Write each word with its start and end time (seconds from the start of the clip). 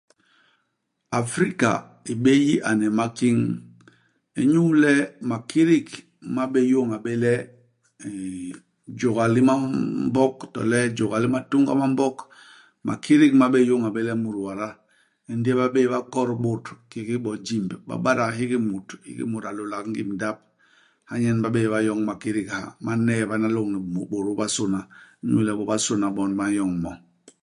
Afrika 1.21 1.69
i 2.11 2.13
bé 2.23 2.33
yi 2.45 2.55
ane 2.69 2.85
i 2.91 2.95
makiñ, 2.99 3.37
inyu 4.41 4.63
le 4.81 4.93
makidik 5.29 5.87
ma 6.35 6.43
bé 6.53 6.59
yôña 6.71 6.97
bé 7.05 7.13
le 7.23 7.33
nn 7.43 8.97
jôga 8.99 9.25
li 9.33 9.41
ma 9.47 9.55
mm 9.61 9.71
mbok, 10.09 10.35
to 10.53 10.59
le 10.71 10.79
jôga 10.97 11.17
li 11.23 11.29
matunga 11.35 11.73
ma 11.81 11.87
mbok. 11.93 12.17
Makidik 12.87 13.33
ma 13.39 13.45
bé 13.53 13.59
yôña 13.69 13.89
bé 13.95 14.01
le 14.07 14.13
mut 14.23 14.37
wada, 14.45 14.69
ndi 15.39 15.51
ba 15.59 15.65
bé'é 15.73 15.91
ba 15.93 15.99
kot 16.13 16.29
bôt, 16.43 16.65
kiki 16.91 17.15
bo 17.23 17.31
jimb; 17.45 17.69
ba 17.87 17.95
badak 18.05 18.31
hiki 18.37 18.57
mut; 18.69 18.87
hiki 19.05 19.23
mut 19.31 19.43
a 19.49 19.51
lôlak 19.57 19.85
i 19.87 19.89
ngim 19.91 20.09
ndap. 20.17 20.37
Ha 21.07 21.13
nyen 21.21 21.39
ba 21.43 21.49
bé'é 21.55 21.71
ba 21.73 21.79
nyoñ 21.85 21.99
makidik 22.07 22.47
ha, 22.55 22.59
ma 22.85 22.93
n'neebana 22.97 23.47
lôñni 23.55 23.79
bo 23.93 23.99
bôt 24.09 24.23
bobasôna, 24.27 24.79
inyu 25.23 25.37
le 25.47 25.53
bobasôna 25.59 26.07
bon 26.15 26.31
ba 26.39 26.45
n'yoñ 26.51 26.73
mo. 26.85 26.91